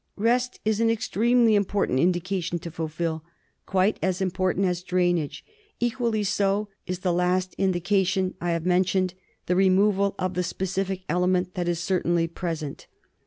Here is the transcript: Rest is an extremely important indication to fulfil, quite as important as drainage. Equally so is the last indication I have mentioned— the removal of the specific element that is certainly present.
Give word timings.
Rest 0.17 0.59
is 0.65 0.79
an 0.79 0.89
extremely 0.89 1.53
important 1.53 1.99
indication 1.99 2.57
to 2.57 2.71
fulfil, 2.71 3.23
quite 3.67 3.99
as 4.01 4.19
important 4.19 4.65
as 4.65 4.81
drainage. 4.81 5.45
Equally 5.79 6.23
so 6.23 6.69
is 6.87 7.01
the 7.01 7.13
last 7.13 7.53
indication 7.59 8.33
I 8.41 8.49
have 8.49 8.65
mentioned— 8.65 9.13
the 9.45 9.55
removal 9.55 10.15
of 10.17 10.33
the 10.33 10.41
specific 10.41 11.03
element 11.07 11.53
that 11.53 11.67
is 11.67 11.77
certainly 11.77 12.27
present. 12.27 12.87